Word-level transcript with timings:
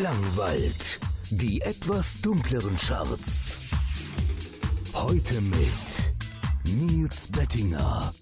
Klangwald. 0.00 0.98
Die 1.30 1.60
etwas 1.60 2.20
dunkleren 2.20 2.76
Charts. 2.76 3.70
Heute 4.92 5.40
mit 5.40 6.12
Nils 6.64 7.28
Bettinger. 7.28 8.12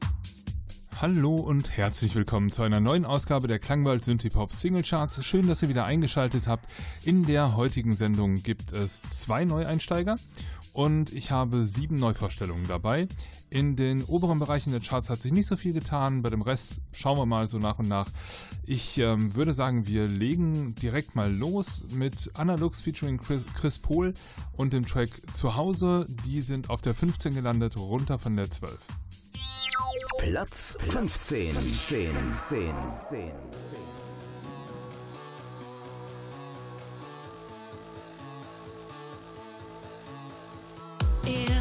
Hallo 0.96 1.36
und 1.36 1.74
herzlich 1.74 2.14
willkommen 2.14 2.50
zu 2.50 2.62
einer 2.62 2.80
neuen 2.80 3.06
Ausgabe 3.06 3.48
der 3.48 3.58
Klangwald 3.58 4.04
Synthipop 4.04 4.52
Single 4.52 4.82
Charts. 4.82 5.24
Schön, 5.24 5.46
dass 5.46 5.62
ihr 5.62 5.70
wieder 5.70 5.86
eingeschaltet 5.86 6.46
habt. 6.46 6.66
In 7.04 7.24
der 7.24 7.56
heutigen 7.56 7.92
Sendung 7.92 8.42
gibt 8.42 8.72
es 8.72 9.02
zwei 9.02 9.46
Neueinsteiger 9.46 10.16
und 10.72 11.12
ich 11.12 11.30
habe 11.30 11.64
sieben 11.64 11.96
Neuvorstellungen 11.96 12.66
dabei. 12.66 13.08
In 13.50 13.76
den 13.76 14.04
oberen 14.04 14.38
Bereichen 14.38 14.72
der 14.72 14.80
Charts 14.80 15.10
hat 15.10 15.20
sich 15.20 15.32
nicht 15.32 15.46
so 15.46 15.56
viel 15.56 15.72
getan, 15.72 16.22
bei 16.22 16.30
dem 16.30 16.42
Rest 16.42 16.80
schauen 16.92 17.18
wir 17.18 17.26
mal 17.26 17.48
so 17.48 17.58
nach 17.58 17.78
und 17.78 17.88
nach. 17.88 18.08
Ich 18.64 18.98
ähm, 18.98 19.34
würde 19.34 19.52
sagen, 19.52 19.86
wir 19.86 20.08
legen 20.08 20.74
direkt 20.76 21.14
mal 21.14 21.32
los 21.32 21.82
mit 21.92 22.30
Analux 22.34 22.80
featuring 22.80 23.18
Chris, 23.18 23.44
Chris 23.54 23.78
Pohl 23.78 24.14
und 24.52 24.72
dem 24.72 24.86
Track 24.86 25.10
Zuhause. 25.34 26.06
Die 26.24 26.40
sind 26.40 26.70
auf 26.70 26.80
der 26.80 26.94
15 26.94 27.34
gelandet, 27.34 27.76
runter 27.76 28.18
von 28.18 28.36
der 28.36 28.50
12. 28.50 28.78
Platz 30.18 30.76
15. 30.80 31.54
10, 31.54 31.54
10, 31.88 32.14
10, 32.48 32.74
10. 33.10 34.01
Platz 41.22 41.51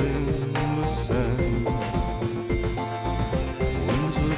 in 0.00 0.52
the 0.52 0.86
sand, 0.86 1.64
winds 3.86 4.18
will 4.20 4.36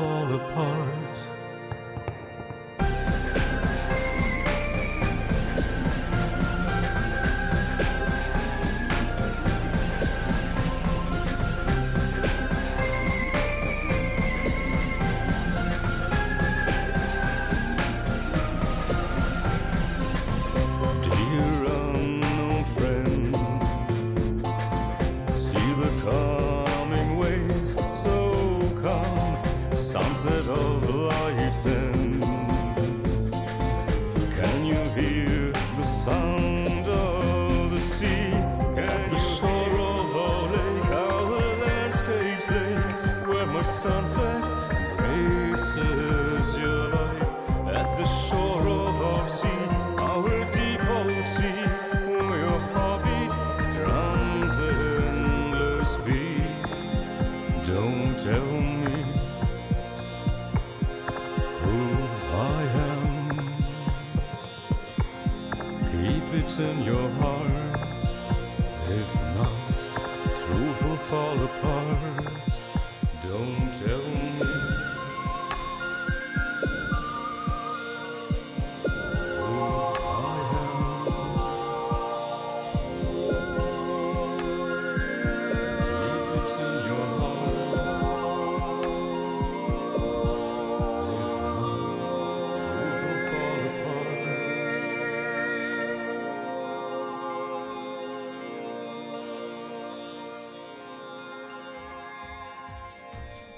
fall 0.00 0.32
apart. 0.32 1.29
In 66.60 66.84
your 66.84 67.10
heart. 67.12 67.39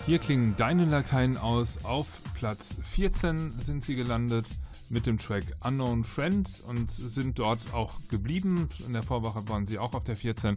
Hier 0.04 0.18
klingen 0.18 0.56
Deine 0.56 0.84
Lakaien 0.84 1.38
aus. 1.38 1.84
Auf 1.84 2.22
Platz 2.34 2.76
14 2.90 3.52
sind 3.60 3.84
sie 3.84 3.94
gelandet 3.94 4.46
mit 4.90 5.06
dem 5.06 5.16
Track 5.16 5.44
Unknown 5.64 6.02
Friends 6.02 6.60
und 6.60 6.90
sind 6.90 7.38
dort 7.38 7.72
auch 7.72 7.94
geblieben. 8.08 8.68
In 8.84 8.94
der 8.94 9.04
Vorwoche 9.04 9.48
waren 9.48 9.64
sie 9.64 9.78
auch 9.78 9.94
auf 9.94 10.02
der 10.02 10.16
14. 10.16 10.56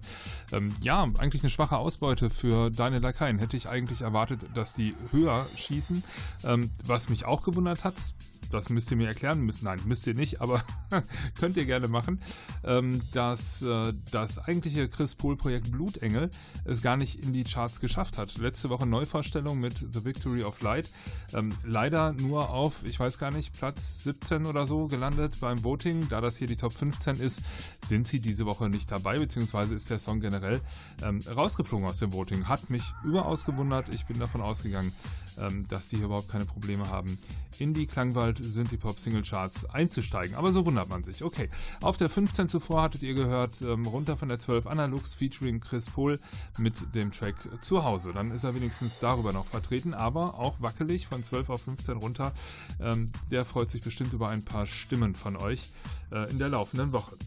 Ähm, 0.52 0.74
ja, 0.82 1.04
eigentlich 1.20 1.44
eine 1.44 1.52
schwache 1.52 1.78
Ausbeute 1.78 2.32
für 2.32 2.72
Deine 2.72 2.98
Lakaien. 2.98 3.38
Hätte 3.38 3.56
ich 3.56 3.70
eigentlich 3.70 4.02
erwartet, 4.02 4.48
dass 4.56 4.74
die 4.74 4.96
höher 5.12 5.46
schießen. 5.56 6.04
Ähm, 6.44 6.72
was 6.84 7.10
mich 7.10 7.26
auch 7.26 7.44
gewundert 7.44 7.84
hat, 7.84 8.16
das 8.56 8.69
müsst 8.69 8.92
ihr 8.92 8.98
mir 8.98 9.07
erklären 9.07 9.42
müssen. 9.42 9.66
Nein, 9.66 9.80
müsst 9.86 10.08
ihr 10.08 10.13
nicht, 10.13 10.41
aber 10.41 10.63
könnt 11.39 11.58
ihr 11.58 11.65
gerne 11.65 11.88
machen, 11.88 12.20
ähm, 12.63 13.01
dass 13.13 13.62
äh, 13.62 13.94
das 14.12 14.39
eigentliche 14.39 14.89
Chris 14.89 15.15
Pohl-Projekt 15.15 15.72
Blutengel 15.72 16.32
es 16.63 16.82
gar 16.82 16.98
nicht 16.98 17.24
in 17.24 17.34
die 17.34 17.44
Charts 17.44 17.80
geschafft 17.80 18.18
hat. 18.18 18.38
Letzte 18.38 18.70
Woche 18.70 18.86
Neuvorstellung 18.86 19.60
mit 19.60 19.77
The 19.77 20.06
Victory 20.06 20.44
of 20.44 20.62
Light. 20.62 20.89
Ähm, 21.34 21.53
leider 21.63 22.13
nur 22.13 22.50
auf, 22.50 22.84
ich 22.86 23.00
weiß 23.00 23.20
gar 23.20 23.32
nicht, 23.32 23.53
Platz 23.53 24.03
17 24.03 24.46
oder 24.46 24.65
so 24.65 24.88
gelandet 24.88 25.39
beim 25.39 25.63
Voting. 25.63 26.08
Da 26.10 26.22
das 26.22 26.38
hier 26.38 26.48
die 26.48 26.56
Top 26.56 26.74
15 26.74 27.18
ist, 27.18 27.41
sind 27.86 28.08
sie 28.08 28.20
diese 28.20 28.46
Woche 28.46 28.70
nicht 28.70 28.89
dabei, 28.91 29.20
beziehungsweise 29.20 29.75
ist 29.75 29.89
der 29.89 30.00
Song 30.00 30.20
generell 30.20 30.62
ähm, 31.03 31.20
rausgeflogen 31.27 31.88
aus 31.88 32.00
dem 32.00 32.13
Voting. 32.13 32.48
Hat 32.48 32.70
mich 32.70 32.94
überaus 33.03 33.46
gewundert. 33.46 33.89
Ich 33.94 34.06
bin 34.06 34.20
davon 34.20 34.41
ausgegangen, 34.41 34.94
ähm, 35.38 35.68
dass 35.68 35.89
die 35.89 35.98
hier 35.98 36.06
überhaupt 36.06 36.30
keine 36.30 36.46
Probleme 36.46 36.89
haben, 36.89 37.18
in 37.60 37.74
die 37.74 37.88
Klangwald 37.88 38.39
Synthipop 38.50 39.00
Single 39.00 39.24
Charts 39.24 39.66
einzusteigen. 39.66 40.36
Aber 40.36 40.52
so 40.52 40.66
wundert 40.66 40.90
man 40.90 41.04
sich. 41.04 41.24
Okay, 41.24 41.50
auf 41.82 41.98
der 41.98 42.10
15 42.10 42.48
zuvor 42.48 42.84
hattet 42.84 43.04
ihr 43.04 43.14
gehört, 43.14 43.62
ähm, 43.62 43.86
runter 43.86 44.18
von 44.18 44.30
der 44.30 44.40
12 44.40 44.68
Analux 44.68 45.16
featuring 45.16 45.60
Chris 45.60 45.90
Pohl 45.90 46.20
mit 46.58 46.96
dem 46.96 47.12
Track 47.12 47.36
Zuhause. 47.62 48.14
Dann 48.14 48.32
ist 48.32 48.44
er 48.44 48.56
wenigstens 48.56 49.00
darüber 49.00 49.34
noch 49.34 49.46
vertreten, 49.46 49.94
aber 49.94 50.40
auch 50.40 50.56
wackelig 50.60 51.08
von 51.08 51.24
12 51.24 51.50
auf 51.50 51.62
15 51.64 51.98
runter. 51.98 52.34
Ähm, 52.80 53.12
der 53.32 53.46
freut 53.46 53.70
sich 53.70 53.82
bestimmt 53.82 54.14
über 54.14 54.30
ein 54.30 54.44
paar 54.44 54.66
Stimmen 54.66 55.16
von 55.16 55.36
euch 55.36 55.70
äh, 56.12 56.30
in 56.30 56.40
der 56.40 56.50
laufenden 56.50 56.92
Woche. 56.92 57.18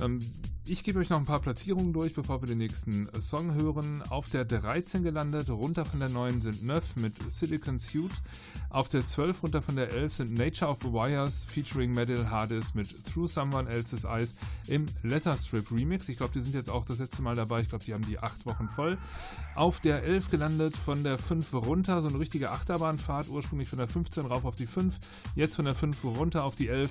Ähm, 0.00 0.20
ich 0.70 0.82
gebe 0.82 0.98
euch 0.98 1.08
noch 1.08 1.18
ein 1.18 1.24
paar 1.24 1.40
Platzierungen 1.40 1.92
durch, 1.92 2.12
bevor 2.12 2.42
wir 2.42 2.46
den 2.46 2.58
nächsten 2.58 3.08
Song 3.20 3.54
hören. 3.54 4.02
Auf 4.10 4.28
der 4.30 4.44
13 4.44 5.02
gelandet, 5.02 5.48
runter 5.50 5.84
von 5.84 6.00
der 6.00 6.08
9 6.08 6.40
sind 6.40 6.62
Neuf 6.62 6.96
mit 6.96 7.14
Silicon 7.30 7.78
Suit. 7.78 8.10
Auf 8.68 8.88
der 8.88 9.06
12 9.06 9.42
runter 9.42 9.62
von 9.62 9.76
der 9.76 9.92
11 9.92 10.14
sind 10.14 10.34
Nature 10.34 10.70
of 10.70 10.78
the 10.82 10.88
Wires 10.88 11.44
featuring 11.44 11.92
Metal 11.92 12.30
Hardest 12.30 12.74
mit 12.74 12.88
Through 13.04 13.28
Someone 13.28 13.68
Else's 13.68 14.04
Eyes 14.04 14.34
im 14.66 14.86
Letterstrip 15.02 15.70
Remix. 15.70 16.08
Ich 16.08 16.18
glaube, 16.18 16.34
die 16.34 16.40
sind 16.40 16.54
jetzt 16.54 16.70
auch 16.70 16.84
das 16.84 16.98
letzte 16.98 17.22
Mal 17.22 17.34
dabei. 17.34 17.62
Ich 17.62 17.68
glaube, 17.68 17.84
die 17.84 17.94
haben 17.94 18.06
die 18.06 18.18
8 18.18 18.44
Wochen 18.44 18.68
voll. 18.68 18.98
Auf 19.54 19.80
der 19.80 20.02
11 20.02 20.30
gelandet, 20.30 20.76
von 20.76 21.02
der 21.02 21.18
5 21.18 21.54
runter, 21.54 22.02
so 22.02 22.08
eine 22.08 22.18
richtige 22.18 22.50
Achterbahnfahrt, 22.50 23.28
ursprünglich 23.28 23.68
von 23.68 23.78
der 23.78 23.88
15 23.88 24.26
rauf 24.26 24.44
auf 24.44 24.56
die 24.56 24.66
5, 24.66 24.98
jetzt 25.34 25.56
von 25.56 25.64
der 25.64 25.74
5 25.74 26.04
runter 26.04 26.44
auf 26.44 26.56
die 26.56 26.68
11. 26.68 26.90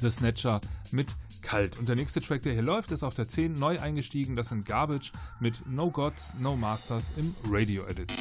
The 0.00 0.10
Snatcher 0.10 0.60
mit 0.92 1.08
Kalt. 1.42 1.78
Und 1.78 1.88
der 1.88 1.96
nächste 1.96 2.20
Track, 2.20 2.42
der 2.42 2.52
hier 2.52 2.62
läuft, 2.62 2.92
ist 2.92 3.02
auf 3.02 3.14
der 3.14 3.28
10 3.28 3.54
neu 3.54 3.78
eingestiegen. 3.80 4.36
Das 4.36 4.48
sind 4.50 4.64
Garbage 4.64 5.12
mit 5.40 5.62
No 5.66 5.90
Gods, 5.90 6.34
No 6.38 6.56
Masters 6.56 7.12
im 7.16 7.34
Radio 7.50 7.84
Edit. 7.86 8.12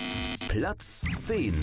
Platz 0.48 1.06
10. 1.18 1.54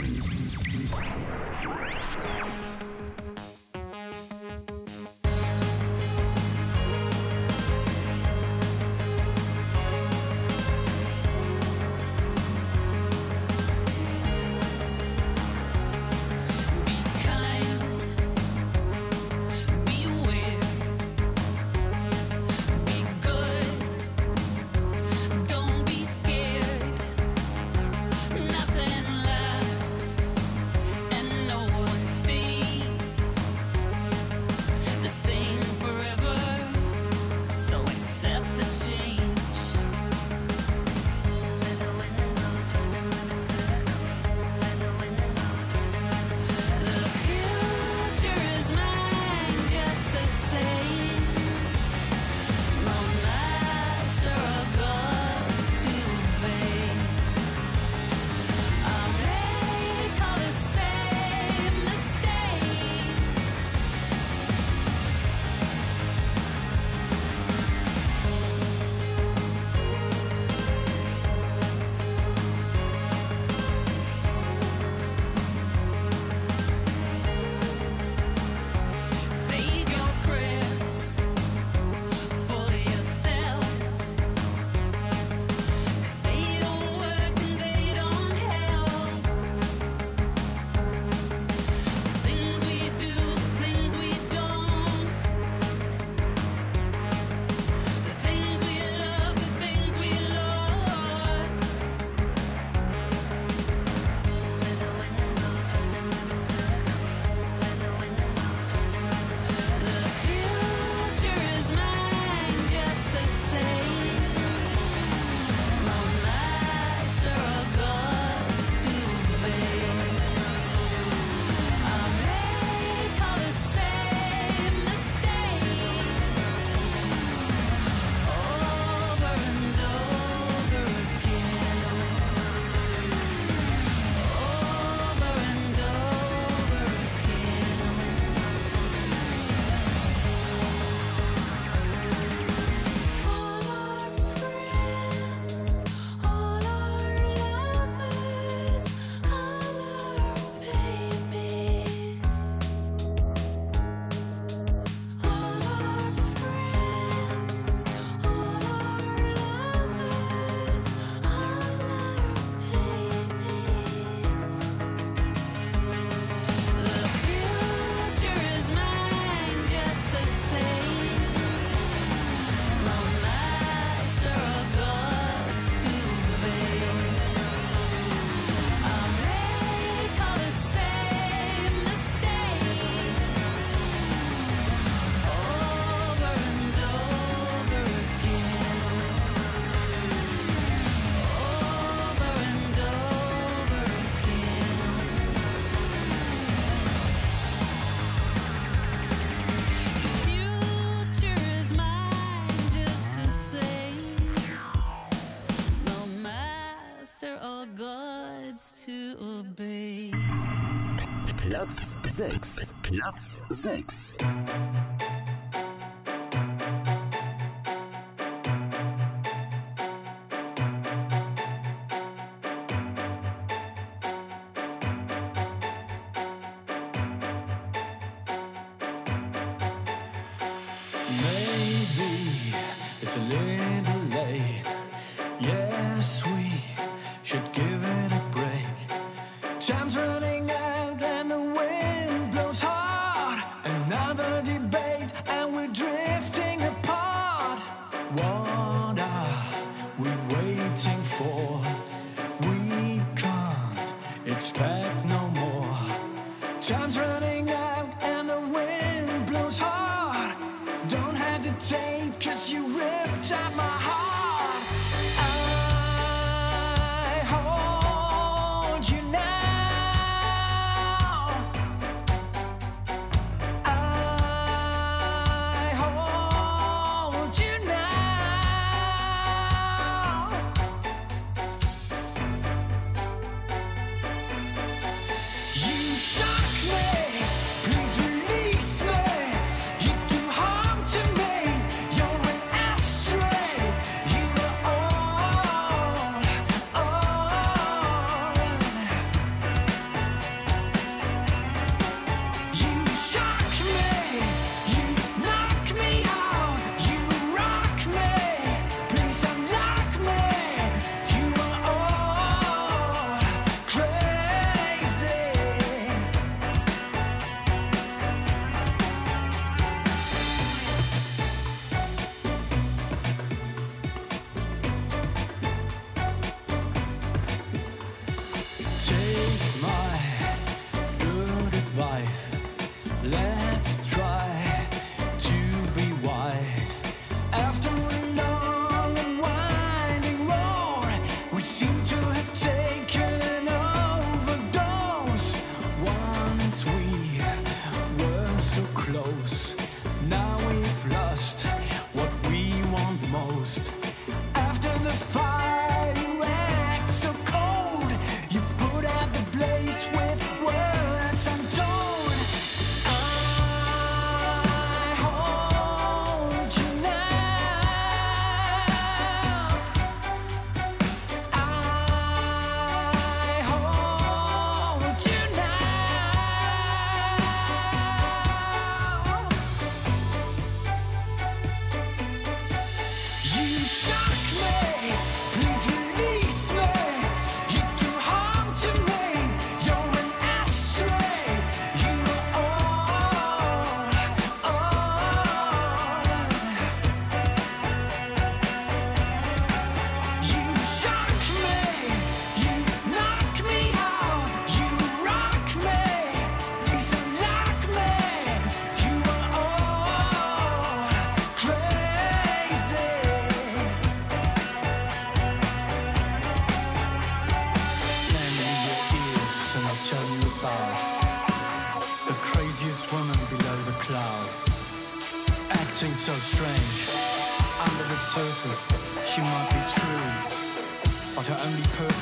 Platz 211.67 211.97
6. 212.07 212.73
Platz 212.83 213.43
6. 213.51 214.19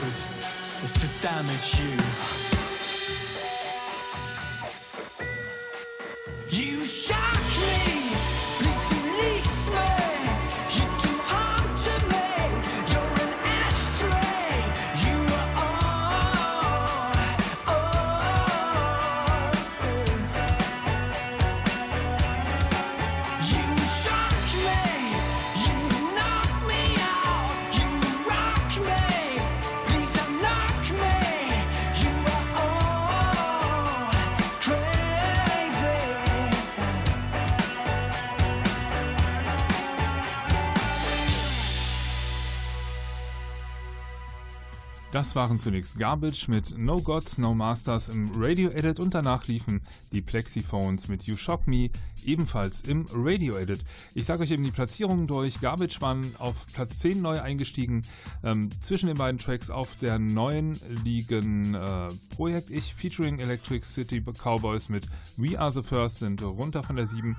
purpose 0.05 0.85
is 0.85 0.93
to 0.93 1.23
damage 1.23 1.81
you. 1.81 2.54
Waren 45.35 45.59
zunächst 45.59 45.99
Garbage 45.99 46.47
mit 46.49 46.79
No 46.79 47.01
Gods, 47.01 47.39
No 47.39 47.55
Masters 47.55 48.09
im 48.09 48.31
Radio 48.37 48.71
Edit 48.71 49.01
und 49.01 49.15
danach 49.15 49.49
liefen 49.49 49.83
die 50.13 50.21
Plexiphones 50.21 51.09
mit 51.09 51.25
You 51.25 51.37
Shock 51.37 51.67
Me 51.67 51.91
ebenfalls 52.25 52.81
im 52.83 53.07
Radio 53.13 53.57
Edit. 53.57 53.85
Ich 54.15 54.25
sage 54.25 54.43
euch 54.43 54.51
eben 54.51 54.65
die 54.65 54.71
Platzierungen 54.71 55.27
durch. 55.27 55.61
Garbage 55.61 56.01
waren 56.01 56.35
auf 56.39 56.67
Platz 56.73 56.99
10 57.01 57.21
neu 57.21 57.41
eingestiegen. 57.41 58.03
Ähm, 58.43 58.71
zwischen 58.81 59.07
den 59.07 59.17
beiden 59.17 59.39
Tracks 59.39 59.71
auf 59.71 59.97
der 59.97 60.19
neuen 60.19 60.79
liegen 61.05 61.75
äh, 61.75 62.09
Projekt 62.35 62.71
Ich 62.71 62.95
featuring 62.95 63.39
Electric 63.39 63.85
City 63.87 64.21
Cowboys 64.21 64.89
mit 64.89 65.07
We 65.37 65.59
Are 65.59 65.71
the 65.71 65.83
First 65.83 66.21
sind 66.21 66.43
runter 66.43 66.83
von 66.83 66.97
der 66.97 67.07
7. 67.07 67.37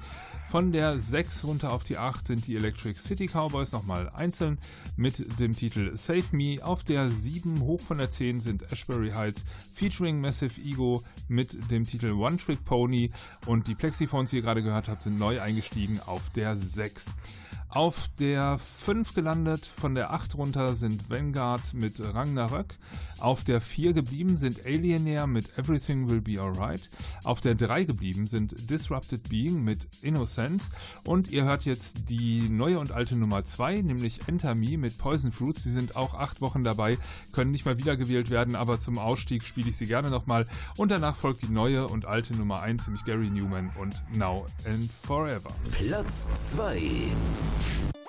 Von 0.49 0.71
der 0.71 0.99
6 0.99 1.43
runter 1.45 1.71
auf 1.71 1.84
die 1.84 1.97
8 1.97 2.27
sind 2.27 2.47
die 2.47 2.55
Electric 2.55 2.99
City 2.99 3.27
Cowboys 3.27 3.71
nochmal 3.71 4.10
einzeln 4.10 4.60
mit 4.95 5.39
dem 5.39 5.55
Titel 5.55 5.95
Save 5.95 6.25
Me. 6.31 6.60
Auf 6.62 6.84
der 6.84 7.10
7 7.10 7.62
hoch 7.62 7.81
von 7.86 7.98
der 8.00 8.12
10 8.12 8.41
sind 8.41 8.71
Ashbury 8.71 9.12
Heights 9.12 9.45
featuring 9.74 10.19
Massive 10.19 10.60
Ego 10.60 11.04
mit 11.28 11.71
dem 11.71 11.86
Titel 11.86 12.12
One 12.12 12.38
Trick 12.38 12.65
Pony 12.65 13.12
und 13.45 13.67
die 13.67 13.76
Plexiphones, 13.76 14.32
die 14.32 14.38
ihr 14.38 14.41
gerade 14.41 14.63
gehört 14.63 14.89
habt, 14.89 15.04
sind 15.04 15.19
neu 15.19 15.39
eingestiegen 15.39 16.00
auf 16.06 16.30
der 16.32 16.56
6. 16.56 17.15
Auf 17.75 18.09
der 18.19 18.57
5 18.57 19.15
gelandet, 19.15 19.65
von 19.65 19.95
der 19.95 20.13
8 20.13 20.35
runter 20.35 20.75
sind 20.75 21.09
Vanguard 21.09 21.73
mit 21.73 22.01
Ragnarök. 22.01 22.77
Auf 23.19 23.43
der 23.43 23.59
4 23.59 23.91
geblieben 23.91 24.38
sind 24.38 24.65
Alienair 24.65 25.27
mit 25.27 25.57
Everything 25.57 26.09
Will 26.09 26.21
Be 26.21 26.39
Alright. 26.39 26.89
Auf 27.25 27.41
der 27.41 27.55
3 27.55 27.83
geblieben 27.83 28.27
sind 28.27 28.69
Disrupted 28.69 29.27
Being 29.27 29.61
mit 29.65 29.89
Innocence. 30.01 30.69
Und 31.05 31.29
ihr 31.31 31.43
hört 31.43 31.65
jetzt 31.65 32.09
die 32.09 32.47
neue 32.47 32.79
und 32.79 32.93
alte 32.93 33.17
Nummer 33.17 33.43
2, 33.43 33.81
nämlich 33.81 34.25
Enter 34.25 34.55
Me 34.55 34.77
mit 34.77 34.97
Poison 34.97 35.33
Fruits. 35.33 35.63
Sie 35.63 35.71
sind 35.73 35.97
auch 35.97 36.13
8 36.13 36.39
Wochen 36.39 36.63
dabei, 36.63 36.97
können 37.33 37.51
nicht 37.51 37.65
mal 37.65 37.77
wiedergewählt 37.77 38.29
werden, 38.29 38.55
aber 38.55 38.79
zum 38.79 38.97
Ausstieg 38.97 39.43
spiele 39.43 39.69
ich 39.69 39.75
sie 39.75 39.88
gerne 39.88 40.09
nochmal. 40.09 40.47
Und 40.77 40.91
danach 40.91 41.17
folgt 41.17 41.41
die 41.41 41.51
neue 41.51 41.89
und 41.89 42.05
alte 42.05 42.38
Nummer 42.38 42.61
1, 42.61 42.88
nämlich 42.88 43.03
Gary 43.03 43.29
Newman 43.29 43.69
und 43.77 44.01
Now 44.15 44.45
and 44.65 44.89
Forever. 45.03 45.53
Platz 45.71 46.29
2 46.53 47.11
you 47.65 48.05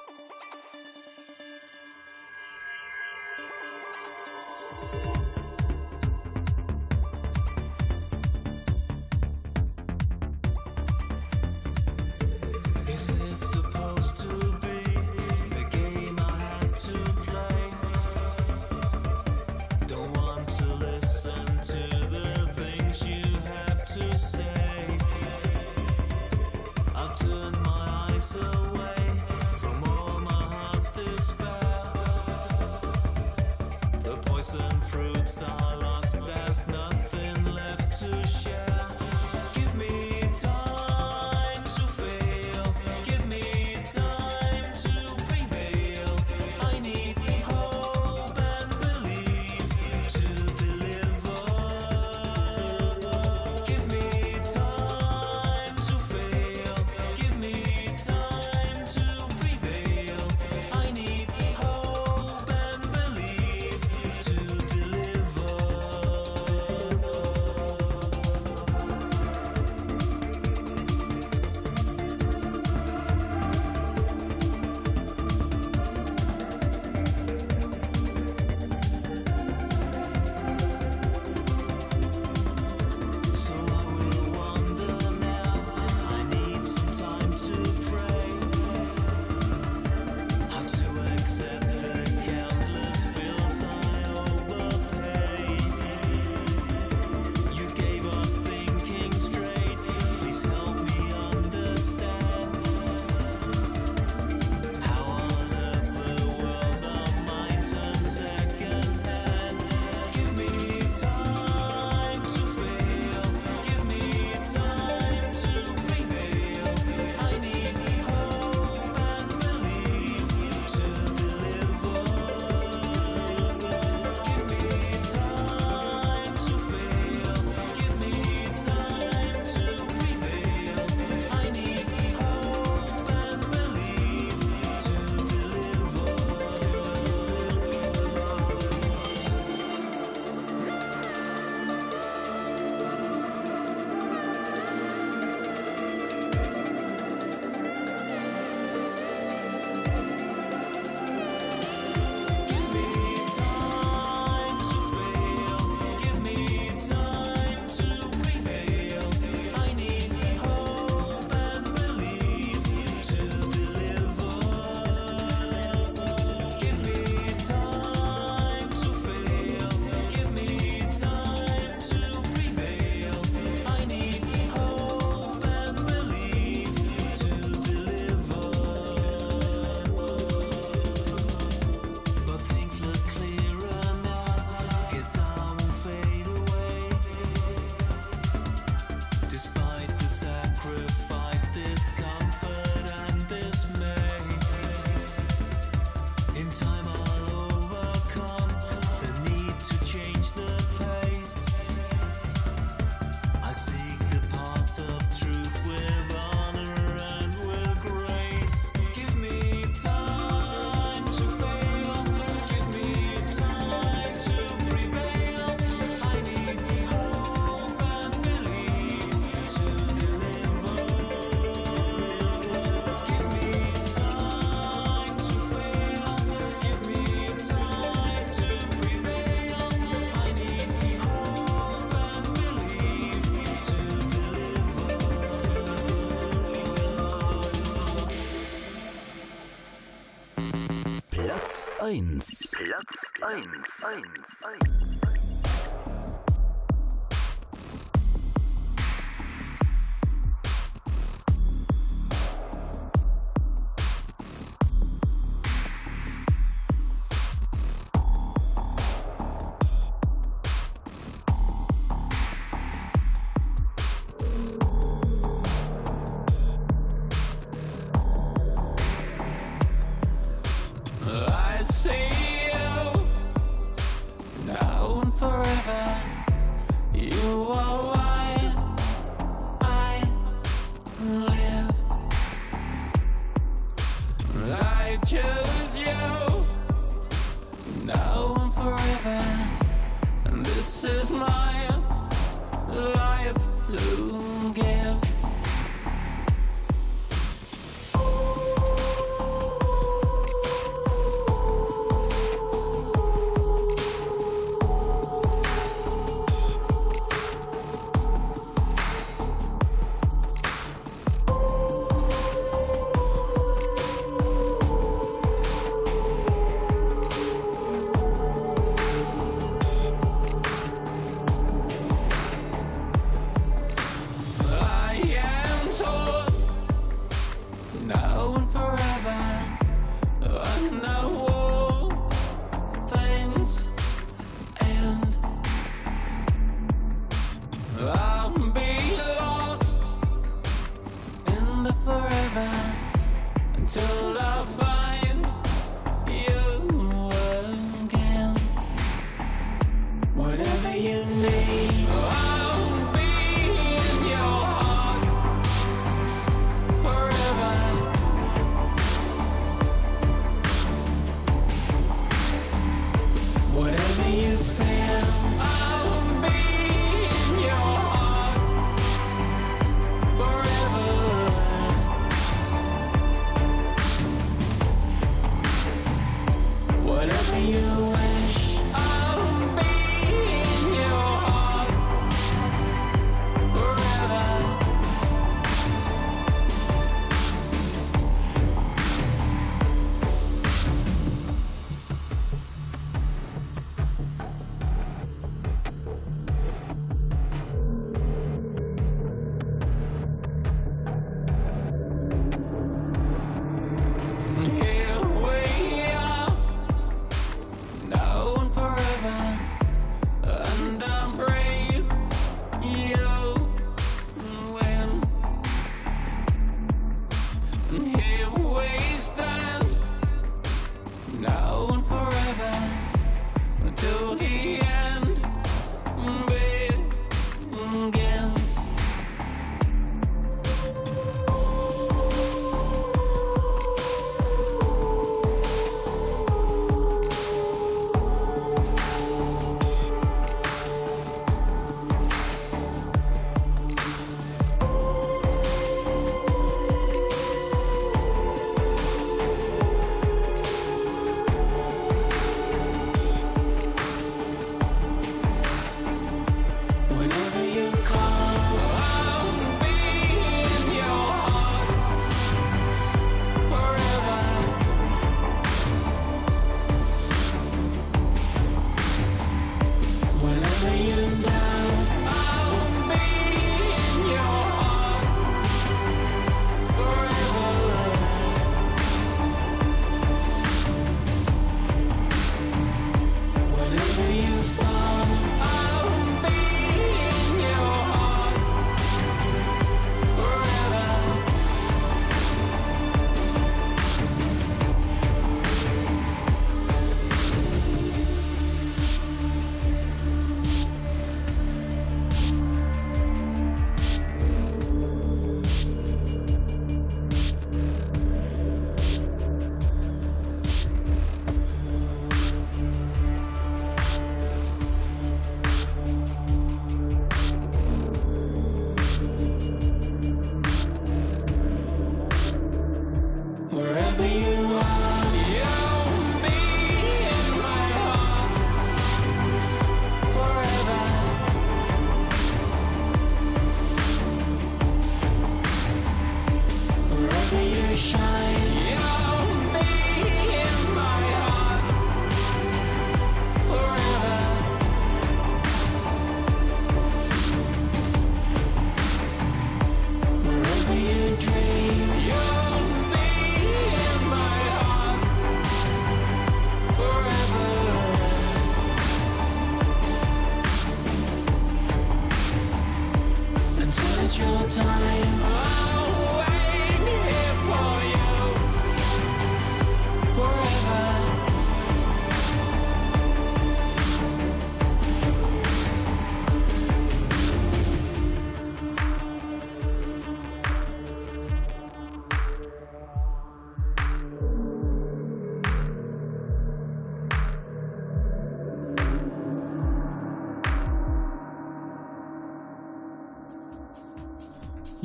1. 241.87 242.51
Platz 242.51 242.85
1. 243.23 243.49
1. 243.81 244.03
1. 244.43 245.06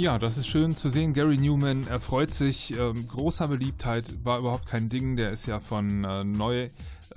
Ja, 0.01 0.17
das 0.17 0.39
ist 0.39 0.47
schön 0.47 0.75
zu 0.75 0.89
sehen. 0.89 1.13
Gary 1.13 1.37
Newman 1.37 1.85
erfreut 1.85 2.33
sich 2.33 2.75
ähm, 2.75 3.07
großer 3.07 3.47
Beliebtheit, 3.47 4.25
war 4.25 4.39
überhaupt 4.39 4.65
kein 4.65 4.89
Ding. 4.89 5.15
Der 5.15 5.29
ist 5.29 5.45
ja 5.45 5.59
von 5.59 6.03
äh, 6.03 6.23
neu 6.23 6.71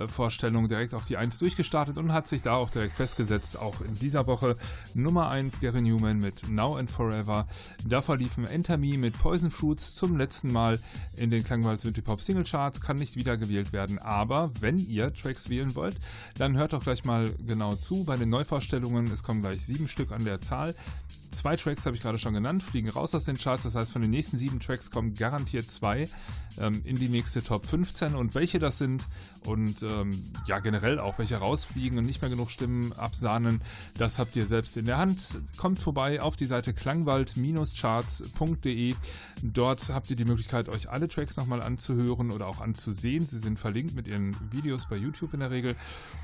Vorstellung 0.05 0.67
direkt 0.67 0.93
auf 0.93 1.05
die 1.05 1.17
1 1.17 1.39
durchgestartet 1.39 1.97
und 1.97 2.13
hat 2.13 2.27
sich 2.27 2.43
da 2.43 2.53
auch 2.53 2.69
direkt 2.69 2.95
festgesetzt. 2.95 3.57
Auch 3.57 3.81
in 3.81 3.95
dieser 3.95 4.27
Woche 4.27 4.55
Nummer 4.93 5.29
1 5.29 5.61
Gary 5.61 5.81
Newman 5.81 6.19
mit 6.19 6.47
Now 6.47 6.75
and 6.75 6.91
Forever. 6.91 7.47
Davor 7.87 8.17
liefen 8.17 8.45
Enter 8.45 8.77
Me 8.77 8.99
mit 8.99 9.17
Poison 9.17 9.49
Fruits 9.49 9.95
zum 9.95 10.15
letzten 10.15 10.51
Mal 10.51 10.77
in 11.15 11.31
den 11.31 11.43
Klangwald 11.43 11.79
Synthie-Pop 11.79 12.21
Single 12.21 12.43
Charts. 12.43 12.81
Kann 12.81 12.97
nicht 12.97 13.15
wiedergewählt 13.15 13.73
werden, 13.73 13.97
aber 13.97 14.51
wenn 14.59 14.77
ihr 14.77 15.11
Tracks 15.11 15.49
wählen 15.49 15.73
wollt, 15.73 15.97
dann 16.37 16.55
hört 16.55 16.73
doch 16.73 16.83
gleich 16.83 17.03
mal 17.03 17.31
genau 17.47 17.73
zu 17.73 18.03
bei 18.03 18.15
den 18.15 18.29
Neuvorstellungen. 18.29 19.11
Es 19.11 19.23
kommen 19.23 19.41
gleich 19.41 19.65
sieben 19.65 19.87
Stück 19.87 20.11
an 20.11 20.23
der 20.23 20.39
Zahl. 20.39 20.75
Zwei 21.35 21.57
Tracks 21.57 21.85
habe 21.85 21.97
ich 21.97 22.01
gerade 22.01 22.17
schon 22.17 22.33
genannt, 22.33 22.63
fliegen 22.63 22.89
raus 22.89 23.13
aus 23.13 23.25
den 23.25 23.37
Charts. 23.37 23.63
Das 23.63 23.75
heißt, 23.75 23.91
von 23.91 24.01
den 24.01 24.09
nächsten 24.09 24.37
sieben 24.37 24.61
Tracks 24.61 24.89
kommen 24.89 25.13
garantiert 25.13 25.69
zwei 25.69 26.07
ähm, 26.57 26.81
in 26.85 26.95
die 26.95 27.09
nächste 27.09 27.43
Top 27.43 27.65
15. 27.65 28.15
Und 28.15 28.35
welche 28.35 28.59
das 28.59 28.77
sind 28.77 29.05
und 29.45 29.83
ähm, 29.83 30.23
ja 30.47 30.59
generell 30.59 30.97
auch 30.97 31.19
welche 31.19 31.35
rausfliegen 31.35 31.97
und 31.97 32.05
nicht 32.05 32.21
mehr 32.21 32.29
genug 32.29 32.51
Stimmen 32.51 32.93
absahnen, 32.93 33.59
das 33.97 34.17
habt 34.17 34.37
ihr 34.37 34.45
selbst 34.45 34.77
in 34.77 34.85
der 34.85 34.97
Hand. 34.97 35.41
Kommt 35.57 35.79
vorbei 35.79 36.21
auf 36.21 36.37
die 36.37 36.45
Seite 36.45 36.73
klangwald-charts.de. 36.73 38.95
Dort 39.43 39.89
habt 39.89 40.09
ihr 40.09 40.15
die 40.15 40.23
Möglichkeit, 40.23 40.69
euch 40.69 40.89
alle 40.89 41.09
Tracks 41.09 41.35
nochmal 41.35 41.61
anzuhören 41.61 42.31
oder 42.31 42.47
auch 42.47 42.61
anzusehen. 42.61 43.27
Sie 43.27 43.39
sind 43.39 43.59
verlinkt 43.59 43.93
mit 43.93 44.07
ihren 44.07 44.37
Videos 44.53 44.87
bei 44.87 44.95
YouTube 44.95 45.33
in 45.33 45.41
der 45.41 45.51
Regel. 45.51 45.75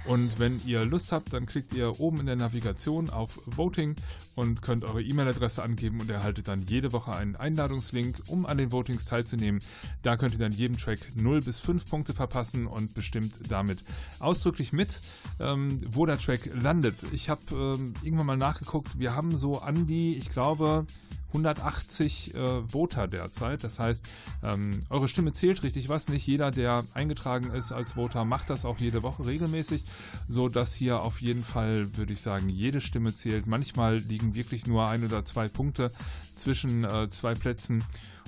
Und 0.06 0.39
wenn 0.39 0.62
ihr 0.65 0.86
Lust 0.86 1.12
habt, 1.12 1.34
dann 1.34 1.47
klickt 1.47 1.74
ihr 1.74 2.00
oben 2.00 2.21
in 2.21 2.28
der 2.28 2.38
Navigation 2.38 3.10
auf 3.10 3.41
Voting 3.45 3.97
und 4.36 4.62
könnt 4.62 4.86
eure 4.86 5.01
E-Mail-Adresse 5.02 5.64
angeben 5.64 6.00
und 6.00 6.10
erhaltet 6.10 6.48
dann 6.48 6.64
jede 6.64 6.94
Woche 6.94 7.14
einen 7.14 7.36
Einladungslink, 7.36 8.22
um 8.28 8.46
an 8.46 8.58
den 8.58 8.72
Votings 8.72 9.06
teilzunehmen. 9.06 9.62
Da 10.02 10.18
könnt 10.18 10.34
ihr 10.34 10.40
dann 10.40 10.52
jedem 10.52 10.78
Track 10.78 11.00
0 11.16 11.42
bis 11.42 11.60
5 11.60 11.90
Punkte 11.90 12.14
verpassen 12.14 12.68
und 12.68 12.94
bestimmt 12.94 13.40
damit 13.50 13.84
ausdrücklich 14.20 14.74
mit, 14.74 15.02
ähm, 15.40 15.82
wo 15.92 16.06
der 16.06 16.20
Track 16.20 16.50
landet. 16.54 16.96
Ich 17.12 17.30
habe 17.30 17.42
ähm, 17.52 17.94
irgendwann 18.04 18.26
mal 18.28 18.38
nachgeguckt, 18.38 19.00
wir 19.00 19.16
haben 19.16 19.36
so 19.36 19.60
an 19.60 19.88
die, 19.88 20.16
ich 20.16 20.30
glaube, 20.30 20.86
180 21.32 22.36
äh, 22.36 22.67
Voter 22.67 23.08
derzeit. 23.08 23.63
Das 23.63 23.80
heißt, 23.80 24.06
ähm, 24.44 24.80
eure 24.89 25.08
Stimme 25.08 25.34
zählt 25.34 25.63
richtig 25.63 25.89
was. 25.89 26.08
Nicht 26.10 26.28
jeder, 26.28 26.52
der 26.52 26.84
eingetragen 26.94 27.52
ist 27.52 27.72
als 27.72 27.94
Voter, 27.94 28.26
macht 28.26 28.50
das 28.50 28.65
auch 28.65 28.78
jede 28.78 29.04
Woche 29.04 29.26
regelmäßig, 29.26 29.84
so 30.28 30.50
dass 30.50 30.74
hier 30.74 31.02
auf 31.02 31.22
jeden 31.22 31.44
Fall, 31.44 31.96
würde 31.98 32.13
ich 32.13 32.22
sagen, 32.22 32.50
jede 32.50 32.82
Stimme 32.82 33.15
zählt. 33.15 33.48
Manchmal 33.48 33.98
liegen 33.98 34.36
wirklich 34.36 34.67
nur 34.67 34.89
ein 34.89 35.04
oder 35.04 35.26
zwei 35.26 35.48
Punkte 35.48 35.91
zwischen 36.36 36.84
äh, 36.84 37.10
zwei 37.10 37.34
Plätzen. 37.34 37.84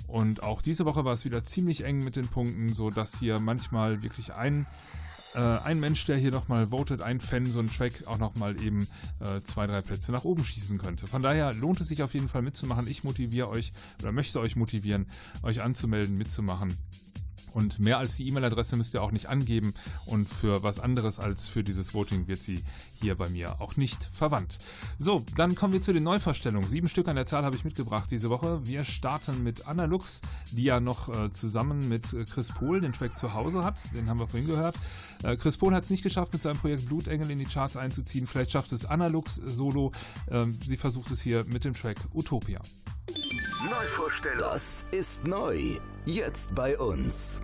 Und 0.07 0.43
auch 0.43 0.61
diese 0.61 0.85
Woche 0.85 1.05
war 1.05 1.13
es 1.13 1.25
wieder 1.25 1.43
ziemlich 1.43 1.83
eng 1.83 2.03
mit 2.03 2.15
den 2.15 2.27
Punkten, 2.27 2.73
so 2.73 2.89
dass 2.89 3.17
hier 3.17 3.39
manchmal 3.39 4.03
wirklich 4.03 4.33
ein 4.33 4.67
äh, 5.35 5.39
ein 5.39 5.79
Mensch, 5.79 6.05
der 6.05 6.17
hier 6.17 6.31
nochmal 6.31 6.67
votet, 6.67 7.01
ein 7.01 7.19
Fan, 7.19 7.45
so 7.45 7.59
ein 7.59 7.69
Track 7.69 8.05
auch 8.07 8.17
nochmal 8.17 8.61
eben 8.61 8.87
äh, 9.19 9.41
zwei, 9.41 9.67
drei 9.67 9.81
Plätze 9.81 10.11
nach 10.11 10.23
oben 10.23 10.43
schießen 10.43 10.77
könnte. 10.77 11.07
Von 11.07 11.21
daher 11.21 11.53
lohnt 11.53 11.81
es 11.81 11.87
sich 11.87 12.03
auf 12.03 12.13
jeden 12.13 12.29
Fall 12.29 12.41
mitzumachen. 12.41 12.87
Ich 12.87 13.03
motiviere 13.03 13.49
euch 13.49 13.73
oder 14.01 14.11
möchte 14.11 14.39
euch 14.39 14.55
motivieren, 14.55 15.07
euch 15.41 15.61
anzumelden, 15.61 16.17
mitzumachen. 16.17 16.77
Und 17.53 17.79
mehr 17.79 17.97
als 17.97 18.17
die 18.17 18.27
E-Mail-Adresse 18.27 18.75
müsst 18.75 18.93
ihr 18.93 19.03
auch 19.03 19.11
nicht 19.11 19.27
angeben. 19.27 19.73
Und 20.05 20.27
für 20.27 20.63
was 20.63 20.79
anderes 20.79 21.19
als 21.19 21.47
für 21.47 21.63
dieses 21.63 21.93
Voting 21.93 22.27
wird 22.27 22.41
sie 22.41 22.63
hier 22.99 23.15
bei 23.15 23.29
mir 23.29 23.61
auch 23.61 23.77
nicht 23.77 24.09
verwandt. 24.13 24.57
So, 24.99 25.25
dann 25.35 25.55
kommen 25.55 25.73
wir 25.73 25.81
zu 25.81 25.93
den 25.93 26.03
Neuvorstellungen. 26.03 26.67
Sieben 26.67 26.89
Stück 26.89 27.07
an 27.07 27.15
der 27.15 27.25
Zahl 27.25 27.43
habe 27.45 27.55
ich 27.55 27.63
mitgebracht 27.63 28.09
diese 28.11 28.29
Woche. 28.29 28.65
Wir 28.65 28.83
starten 28.83 29.43
mit 29.43 29.67
Anna 29.67 29.85
Lux, 29.85 30.21
die 30.51 30.63
ja 30.63 30.79
noch 30.79 31.09
äh, 31.09 31.31
zusammen 31.31 31.87
mit 31.87 32.13
äh, 32.13 32.25
Chris 32.25 32.49
Pohl 32.49 32.81
den 32.81 32.93
Track 32.93 33.17
zu 33.17 33.33
Hause 33.33 33.63
hat. 33.63 33.93
Den 33.93 34.09
haben 34.09 34.19
wir 34.19 34.27
vorhin 34.27 34.47
gehört. 34.47 34.75
Äh, 35.23 35.37
Chris 35.37 35.57
Pohl 35.57 35.73
hat 35.73 35.83
es 35.83 35.89
nicht 35.89 36.03
geschafft, 36.03 36.33
mit 36.33 36.41
seinem 36.41 36.57
Projekt 36.57 36.85
Blutengel 36.87 37.29
in 37.29 37.39
die 37.39 37.45
Charts 37.45 37.77
einzuziehen. 37.77 38.27
Vielleicht 38.27 38.51
schafft 38.51 38.71
es 38.71 38.85
Anna 38.85 39.07
Lux 39.07 39.35
solo. 39.35 39.91
Ähm, 40.29 40.57
sie 40.65 40.77
versucht 40.77 41.11
es 41.11 41.21
hier 41.21 41.43
mit 41.45 41.65
dem 41.65 41.73
Track 41.73 41.97
Utopia. 42.13 42.61
Neuvorstellung. 43.69 44.39
Das 44.39 44.85
ist 44.91 45.25
neu. 45.25 45.77
Jetzt 46.05 46.53
bei 46.55 46.77
uns. 46.77 47.41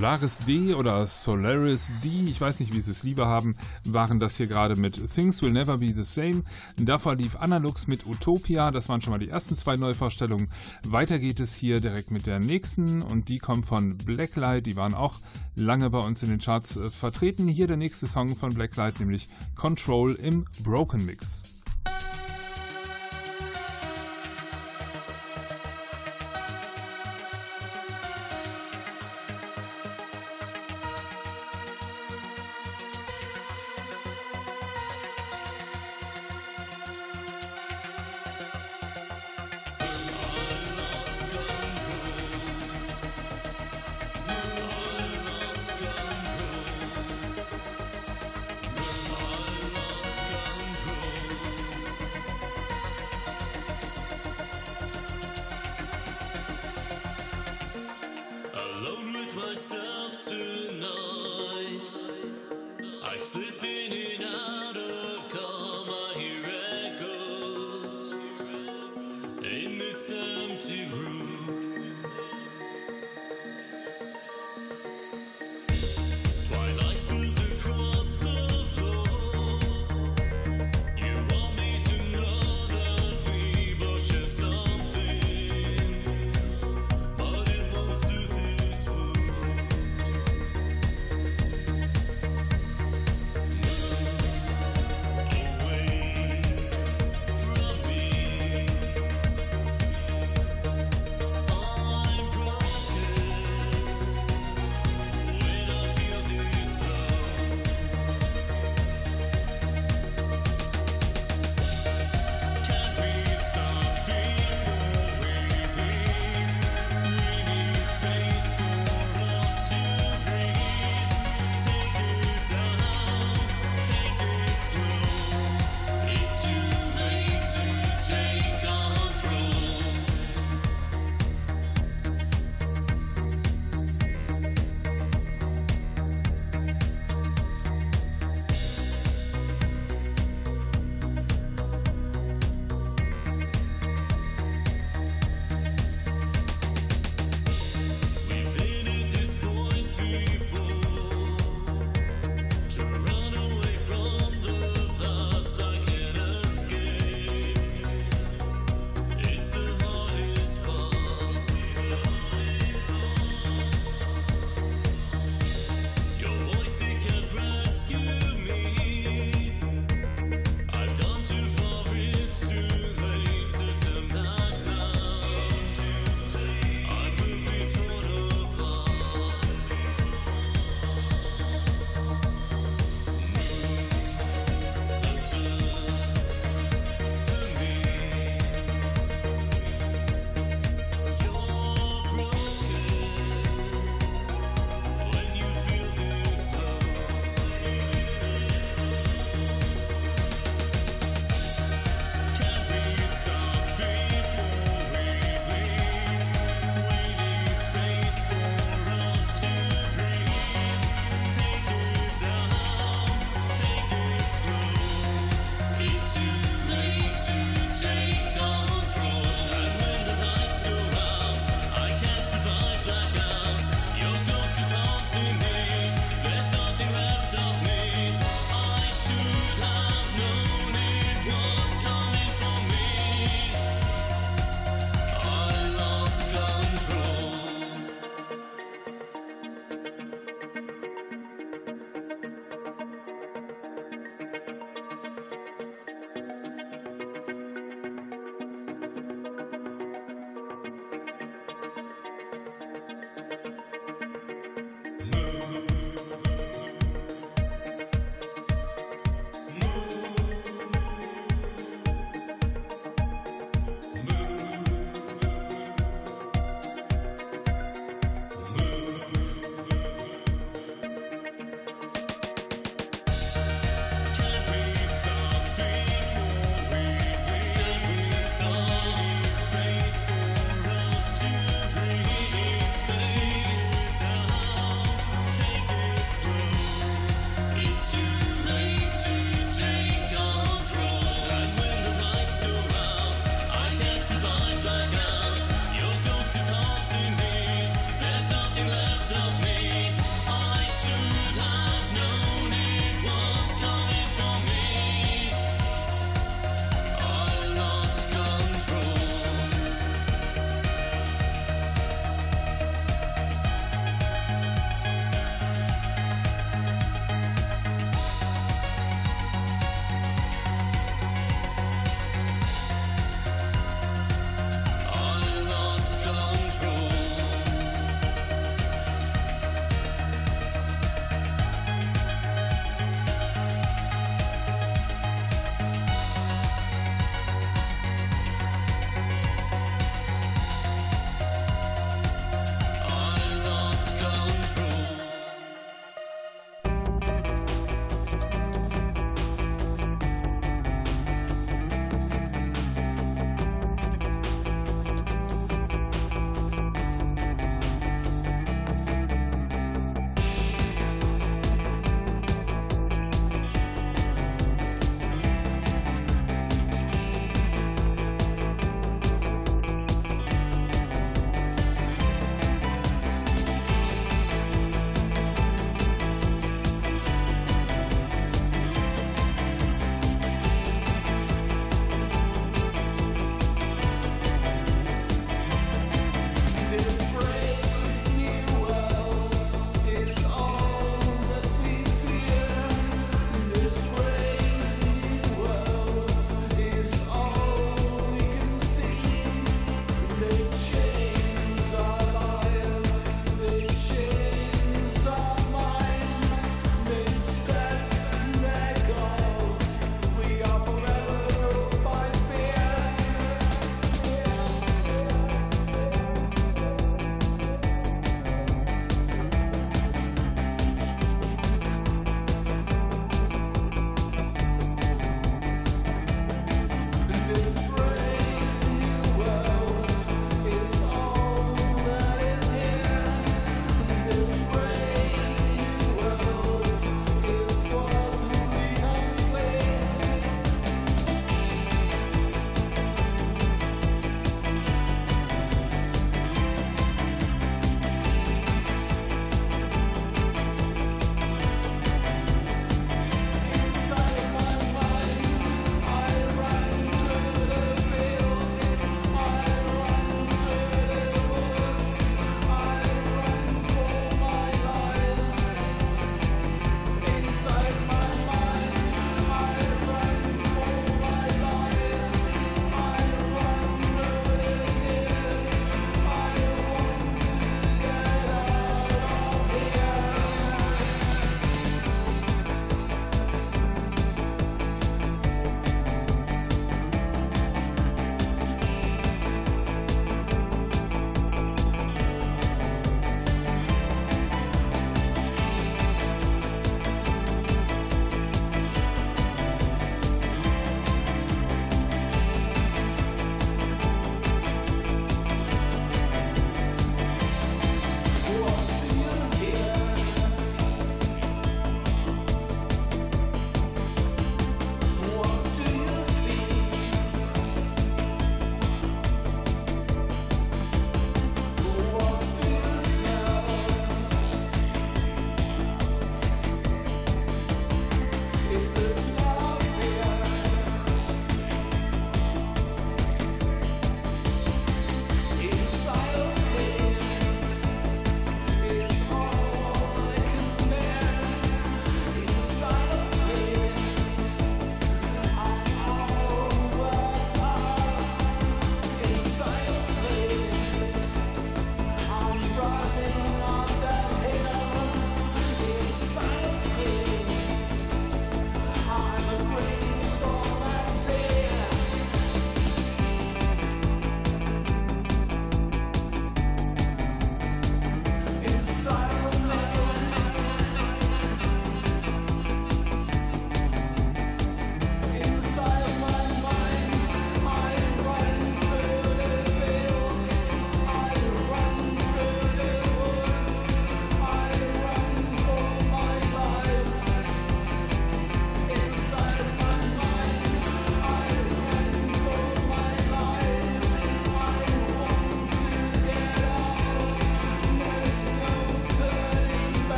Solaris 0.00 0.38
D 0.38 0.72
oder 0.72 1.06
Solaris 1.06 1.92
D, 2.02 2.08
ich 2.24 2.40
weiß 2.40 2.60
nicht, 2.60 2.72
wie 2.72 2.80
sie 2.80 2.90
es 2.90 3.02
lieber 3.02 3.26
haben, 3.26 3.54
waren 3.84 4.18
das 4.18 4.38
hier 4.38 4.46
gerade 4.46 4.74
mit 4.74 4.98
Things 5.14 5.42
Will 5.42 5.52
Never 5.52 5.76
Be 5.76 5.92
the 5.92 6.04
Same. 6.04 6.42
Davor 6.78 7.16
lief 7.16 7.36
Analux 7.36 7.86
mit 7.86 8.06
Utopia, 8.06 8.70
das 8.70 8.88
waren 8.88 9.02
schon 9.02 9.10
mal 9.10 9.18
die 9.18 9.28
ersten 9.28 9.56
zwei 9.56 9.76
Neuvorstellungen. 9.76 10.48
Weiter 10.84 11.18
geht 11.18 11.38
es 11.38 11.54
hier 11.54 11.82
direkt 11.82 12.10
mit 12.12 12.24
der 12.26 12.38
nächsten 12.38 13.02
und 13.02 13.28
die 13.28 13.40
kommt 13.40 13.66
von 13.66 13.98
Blacklight, 13.98 14.64
die 14.64 14.76
waren 14.76 14.94
auch 14.94 15.18
lange 15.54 15.90
bei 15.90 15.98
uns 15.98 16.22
in 16.22 16.30
den 16.30 16.38
Charts 16.38 16.78
äh, 16.78 16.88
vertreten. 16.88 17.46
Hier 17.46 17.66
der 17.66 17.76
nächste 17.76 18.06
Song 18.06 18.36
von 18.36 18.54
Blacklight, 18.54 19.00
nämlich 19.00 19.28
Control 19.54 20.14
im 20.14 20.46
Broken 20.64 21.04
Mix. 21.04 21.42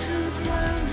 So, 0.00 0.12
ich 0.14 0.89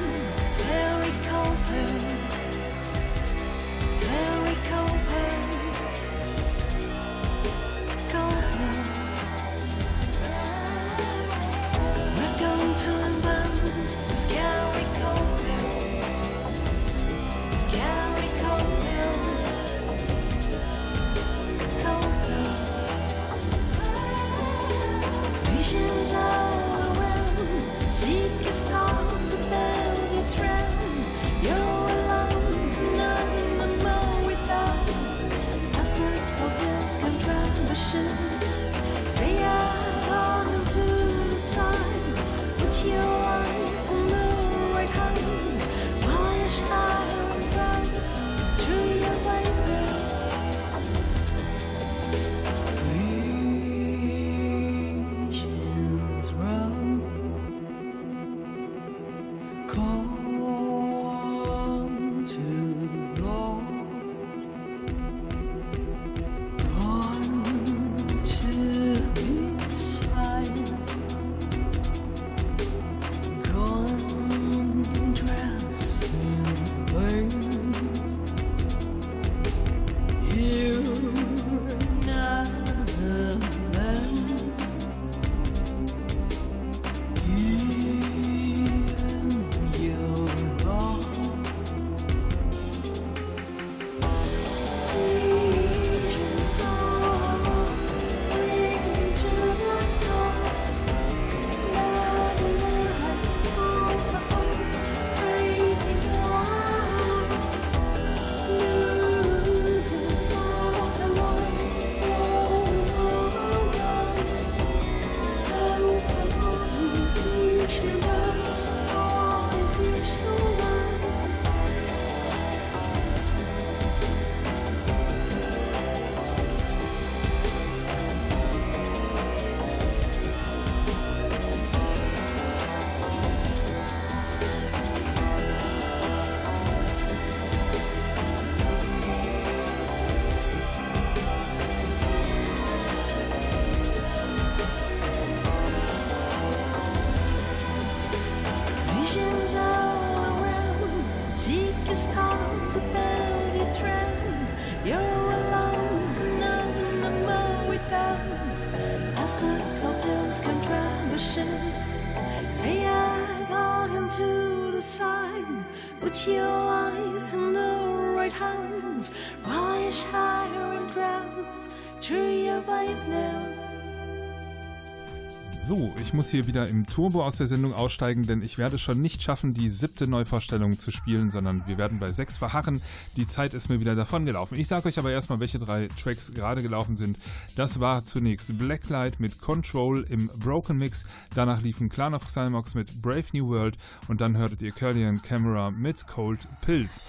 muss 176.18 176.32
hier 176.32 176.48
wieder 176.48 176.68
im 176.68 176.87
Turbo 176.98 177.24
aus 177.24 177.38
der 177.38 177.46
Sendung 177.46 177.76
aussteigen, 177.76 178.26
denn 178.26 178.42
ich 178.42 178.58
werde 178.58 178.80
schon 178.80 179.04
nicht 179.04 179.22
schaffen, 179.22 179.54
die 179.54 179.70
siebte 179.70 180.08
Neuvorstellung 180.08 180.80
zu 180.80 180.90
spielen, 180.90 181.30
sondern 181.30 181.68
wir 181.68 181.78
werden 181.78 182.00
bei 182.00 182.12
sechs 182.12 182.40
verharren. 182.40 182.82
Die 183.16 183.28
Zeit 183.28 183.54
ist 183.54 183.70
mir 183.70 183.80
wieder 183.80 183.94
davon 183.94 184.26
gelaufen. 184.26 184.58
Ich 184.58 184.68
sage 184.68 184.88
euch 184.88 184.98
aber 184.98 185.12
erstmal, 185.12 185.40
welche 185.40 185.60
drei 185.60 185.90
Tracks 185.90 186.32
gerade 186.34 186.64
gelaufen 186.64 186.98
sind. 186.98 187.20
Das 187.56 187.80
war 187.80 188.04
zunächst 188.04 188.58
Blacklight 188.58 189.20
mit 189.20 189.40
Control 189.40 190.08
im 190.10 190.32
Broken 190.40 190.80
Mix, 190.80 191.06
danach 191.36 191.62
liefen 191.62 191.90
Clan 191.90 192.16
of 192.16 192.26
Xymox 192.26 192.74
mit 192.74 193.00
Brave 193.00 193.26
New 193.32 193.48
World 193.50 193.78
und 194.08 194.20
dann 194.20 194.36
hörtet 194.36 194.64
ihr 194.64 194.72
Curlian 194.72 195.22
Camera 195.22 195.70
mit 195.70 196.08
Cold 196.08 196.48
Pills. 196.62 197.04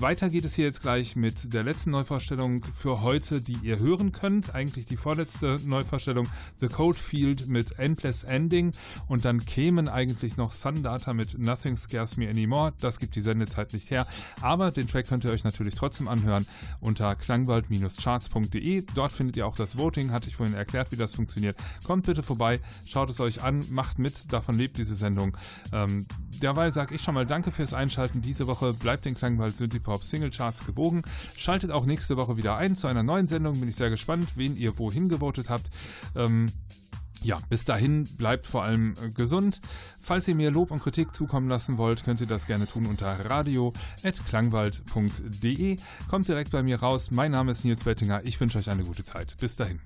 Weiter 0.00 0.30
geht 0.30 0.44
es 0.44 0.56
hier 0.56 0.64
jetzt 0.64 0.82
gleich 0.82 1.14
mit 1.14 1.54
der 1.54 1.62
letzten 1.62 1.92
Neuvorstellung 1.92 2.64
für 2.76 3.02
heute, 3.02 3.40
die 3.40 3.56
ihr 3.62 3.78
hören 3.78 4.10
könnt. 4.10 4.52
Eigentlich 4.52 4.86
die 4.86 4.96
vorletzte 4.96 5.60
Neuvorstellung, 5.64 6.26
The 6.60 6.66
Cold 6.66 6.96
Field 6.96 7.46
mit 7.46 7.78
Endless 7.78 8.24
Ending 8.24 8.72
und 9.12 9.26
dann 9.26 9.44
kämen 9.44 9.88
eigentlich 9.88 10.38
noch 10.38 10.52
Sundata 10.52 11.12
mit 11.12 11.38
Nothing 11.38 11.76
Scares 11.76 12.16
Me 12.16 12.30
Anymore. 12.30 12.72
Das 12.80 12.98
gibt 12.98 13.14
die 13.14 13.20
Sendezeit 13.20 13.74
nicht 13.74 13.90
her, 13.90 14.06
aber 14.40 14.70
den 14.70 14.88
Track 14.88 15.06
könnt 15.06 15.26
ihr 15.26 15.30
euch 15.30 15.44
natürlich 15.44 15.74
trotzdem 15.74 16.08
anhören 16.08 16.46
unter 16.80 17.14
klangwald-charts.de. 17.14 18.86
Dort 18.94 19.12
findet 19.12 19.36
ihr 19.36 19.46
auch 19.46 19.54
das 19.54 19.76
Voting, 19.76 20.12
hatte 20.12 20.30
ich 20.30 20.36
vorhin 20.36 20.54
erklärt, 20.54 20.92
wie 20.92 20.96
das 20.96 21.14
funktioniert. 21.14 21.58
Kommt 21.84 22.06
bitte 22.06 22.22
vorbei, 22.22 22.60
schaut 22.86 23.10
es 23.10 23.20
euch 23.20 23.42
an, 23.42 23.62
macht 23.68 23.98
mit, 23.98 24.32
davon 24.32 24.56
lebt 24.56 24.78
diese 24.78 24.96
Sendung. 24.96 25.36
Ähm, 25.74 26.06
derweil 26.40 26.72
sage 26.72 26.94
ich 26.94 27.02
schon 27.02 27.12
mal 27.12 27.26
Danke 27.26 27.52
fürs 27.52 27.74
Einschalten 27.74 28.22
diese 28.22 28.46
Woche. 28.46 28.72
Bleibt 28.72 29.04
den 29.04 29.14
Klangwald 29.14 29.54
Synthipop 29.54 30.04
Single 30.04 30.30
Charts 30.30 30.64
gewogen. 30.64 31.02
Schaltet 31.36 31.70
auch 31.70 31.84
nächste 31.84 32.16
Woche 32.16 32.38
wieder 32.38 32.56
ein 32.56 32.76
zu 32.76 32.86
einer 32.86 33.02
neuen 33.02 33.28
Sendung. 33.28 33.60
Bin 33.60 33.68
ich 33.68 33.76
sehr 33.76 33.90
gespannt, 33.90 34.30
wen 34.36 34.56
ihr 34.56 34.78
wohin 34.78 35.10
gewotet 35.10 35.50
habt. 35.50 35.68
Ähm, 36.16 36.50
ja, 37.22 37.38
bis 37.48 37.64
dahin 37.64 38.04
bleibt 38.16 38.46
vor 38.46 38.62
allem 38.62 38.94
äh, 39.02 39.08
gesund. 39.10 39.60
Falls 40.00 40.28
ihr 40.28 40.34
mir 40.34 40.50
Lob 40.50 40.70
und 40.70 40.82
Kritik 40.82 41.14
zukommen 41.14 41.48
lassen 41.48 41.78
wollt, 41.78 42.04
könnt 42.04 42.20
ihr 42.20 42.26
das 42.26 42.46
gerne 42.46 42.66
tun 42.66 42.84
unter 42.86 43.06
radio.klangwald.de. 43.28 45.78
Kommt 46.08 46.28
direkt 46.28 46.50
bei 46.50 46.62
mir 46.62 46.80
raus. 46.80 47.10
Mein 47.10 47.32
Name 47.32 47.52
ist 47.52 47.64
Nils 47.64 47.84
Bettinger. 47.84 48.20
Ich 48.24 48.38
wünsche 48.40 48.58
euch 48.58 48.68
eine 48.70 48.84
gute 48.84 49.04
Zeit. 49.04 49.36
Bis 49.40 49.56
dahin. 49.56 49.80